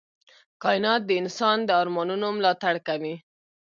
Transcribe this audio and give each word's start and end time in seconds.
کائنات 0.63 1.01
د 1.05 1.11
انسان 1.21 1.57
د 1.65 1.69
ارمانونو 1.81 2.27
ملاتړ 2.37 2.75
کوي. 2.87 3.15